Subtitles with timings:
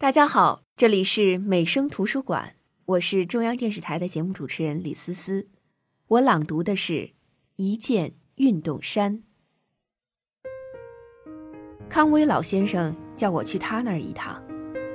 [0.00, 2.54] 大家好，这里是美声图书馆，
[2.84, 5.48] 我是中央电视台的节目主持人李思思。
[6.06, 6.92] 我朗读的是
[7.56, 9.24] 《一件运动衫》。
[11.88, 14.40] 康威老先生叫我去他那儿一趟，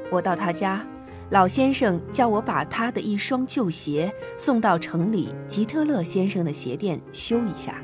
[0.09, 0.87] 我到他家，
[1.31, 7.83] 老先生叫我把他的一双旧鞋送到城里吉特勒先生的鞋店修一下。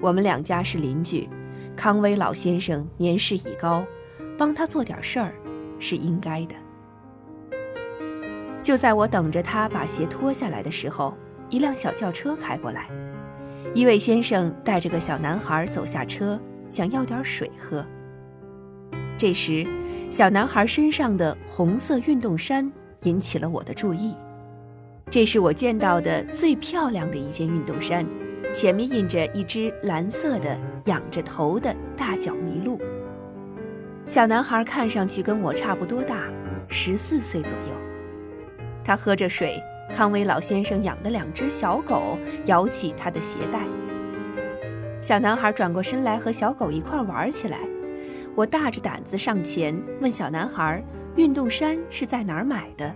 [0.00, 1.28] 我们两家是邻居，
[1.76, 3.86] 康威老先生年事已高，
[4.36, 5.32] 帮他做点事儿。
[5.78, 6.54] 是应该的。
[8.62, 11.16] 就在我等着他把鞋脱下来的时候，
[11.48, 12.88] 一辆小轿车开过来，
[13.74, 16.38] 一位先生带着个小男孩走下车，
[16.68, 17.84] 想要点水喝。
[19.16, 19.66] 这时，
[20.10, 22.70] 小男孩身上的红色运动衫
[23.04, 24.14] 引起了我的注意。
[25.10, 28.06] 这是我见到的最漂亮的一件运动衫，
[28.52, 32.78] 前面印着一只蓝色的仰着头的大脚麋鹿。
[34.08, 36.22] 小男孩看上去跟我差不多大，
[36.66, 38.56] 十四岁左右。
[38.82, 39.62] 他喝着水，
[39.94, 43.60] 康威老先生养的两只小狗摇起他的鞋带。
[45.02, 47.58] 小男孩转过身来和小狗一块玩起来。
[48.34, 50.82] 我大着胆子上前问小男孩
[51.16, 52.90] ：“运动衫是在哪儿买的？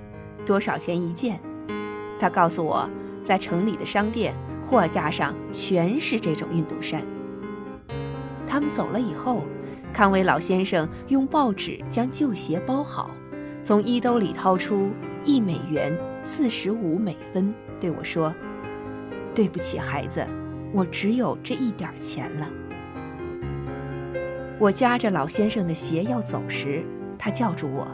[0.46, 1.38] 多少钱一件？”
[2.18, 2.88] 他告诉我，
[3.22, 7.02] 在城里的商店货架上全是这种运动衫。
[8.46, 9.42] 他们走了以后。
[9.92, 13.10] 康威老先生用报纸将旧鞋包好，
[13.62, 14.90] 从衣兜里掏出
[15.24, 18.34] 一美元四十五美分，对我说
[19.34, 20.26] ：“对不起，孩子，
[20.72, 22.48] 我只有这一点钱了。”
[24.58, 26.82] 我夹着老先生的鞋要走时，
[27.18, 27.86] 他叫住我：“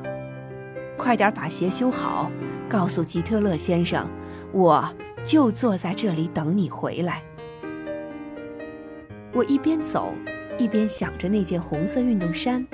[0.96, 2.30] 快点把鞋修好，
[2.69, 4.08] 告诉吉特勒先生，
[4.52, 4.88] 我
[5.24, 7.22] 就坐在这里等你回来。”
[9.34, 10.14] 我一边走。
[10.58, 12.66] 一边想着那件红色运动衫，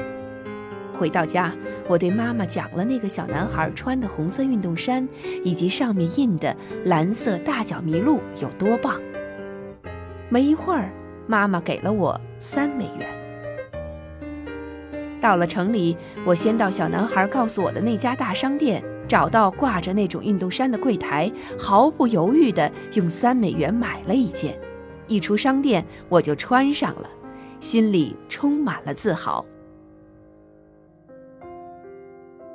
[0.92, 1.52] 回到家，
[1.86, 5.06] 我对妈妈讲了那个小男孩穿的红色运动衫，
[5.44, 8.98] 以及上面印的蓝色大脚麋鹿有多棒。
[10.30, 10.90] 没一会儿，
[11.26, 13.06] 妈妈给了我三美元。
[15.20, 24.58] 到了城里，我先到小男孩告诉我的那家大商店，找到挂着那种运动衫的柜台，毫不犹豫地用三美元买了一件。
[25.06, 27.08] 一出商店，我就穿上了。
[27.64, 29.42] 心里充满了自豪。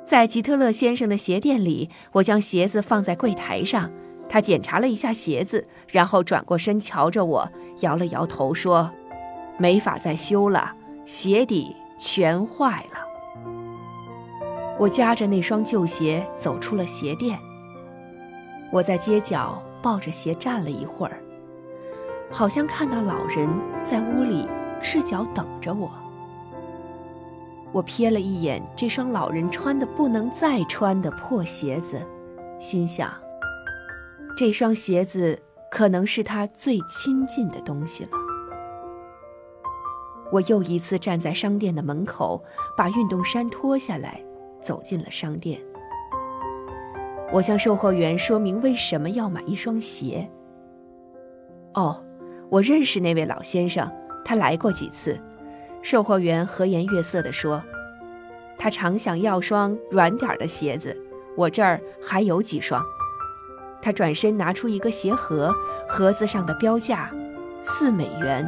[0.04, 3.90] 在吉特勒先生的鞋店里，我将鞋子放在柜台上，
[4.28, 7.50] 他检查了一下鞋子，然后转过身瞧着我，
[7.80, 8.88] 摇了摇头说
[9.58, 10.72] ：“没法再修了，
[11.04, 13.00] 鞋底全坏了。”
[14.78, 17.36] 我夹着那双旧鞋走出了鞋店。
[18.70, 21.20] 我在街角抱着鞋站了一会儿，
[22.30, 23.48] 好像看到老人
[23.82, 24.48] 在屋里。
[24.80, 25.90] 赤脚等着我。
[27.72, 32.00] 我瞥了一眼这双老人穿的不能再穿的破鞋子，
[32.58, 33.12] 心想：
[34.36, 35.40] 这双鞋子
[35.70, 38.10] 可能是他最亲近的东西了。
[40.32, 42.42] 我又一次站在商店的门口，
[42.76, 44.20] 把运动衫脱下来，
[44.60, 45.60] 走进了商店。
[47.32, 50.28] 我向售货员说明为什么要买一双鞋。
[51.74, 52.04] 哦，
[52.48, 53.88] 我认识那位老先生。
[54.24, 55.18] 他来过几次，
[55.82, 57.62] 售货员和颜悦色地说
[58.58, 60.96] ：“他常想要双软点的鞋子，
[61.36, 62.84] 我这儿还有几双。”
[63.82, 65.54] 他转身拿出一个鞋盒，
[65.88, 67.10] 盒子上的标价
[67.62, 68.46] 四美元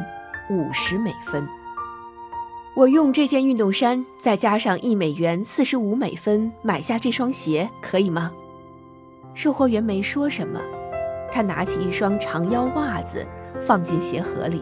[0.51, 1.47] 五十美分。
[2.75, 8.31] 我用这件运动衫再加上一美元四十五美分买下这双鞋，可以吗？
[9.33, 10.61] 售货员没说什么，
[11.31, 13.25] 他拿起一双长腰袜子
[13.61, 14.61] 放进鞋盒里。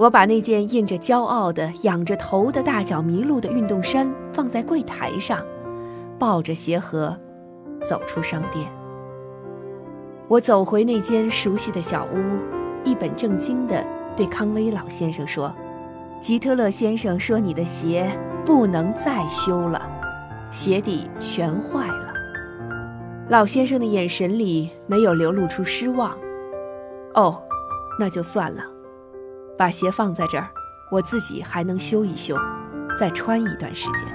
[0.00, 5.44] 我把那件印着骄傲的、仰着头的大脚麋鹿的运动衫放在柜台上，
[6.18, 7.14] 抱着鞋盒
[7.86, 8.66] 走出商店。
[10.26, 12.38] 我走回那间熟悉的小屋，
[12.82, 13.84] 一本正经地
[14.16, 15.54] 对康威老先生说
[16.18, 18.10] ：“吉特勒先生说你的鞋
[18.46, 19.86] 不能再修了，
[20.50, 22.14] 鞋底全坏了。”
[23.28, 26.16] 老先生的眼神里没有流露出失望。
[27.12, 27.42] 哦，
[27.98, 28.64] 那就算了。
[29.60, 30.48] 把鞋放在这儿，
[30.90, 32.34] 我自己还能修一修，
[32.98, 34.08] 再穿一段时间。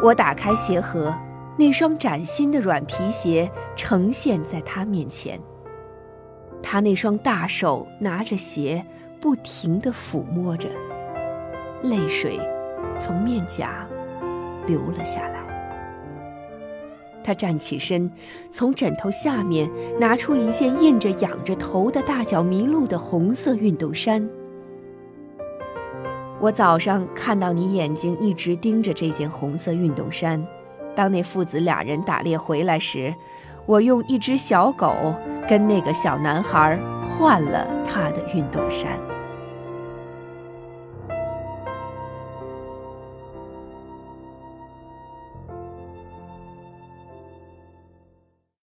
[0.00, 1.12] 我打开鞋盒，
[1.58, 5.40] 那双崭新的软皮鞋呈现在他面前。
[6.62, 8.86] 他那双大手拿着鞋，
[9.20, 10.68] 不停地抚摸着，
[11.82, 12.38] 泪水
[12.96, 13.84] 从面颊
[14.68, 15.41] 流了下来。
[17.22, 18.10] 他站起身，
[18.50, 24.28] 从枕头下面拿出一件印着仰着头的大脚麋鹿的红色运动衫。
[26.40, 30.44] 我早上看到你眼睛一直盯着这件红色运动衫，
[30.96, 33.14] 当那父子俩人打猎回来时，
[33.64, 35.14] 我用一只小狗
[35.48, 36.76] 跟那个小男孩
[37.08, 39.11] 换了他的运动衫。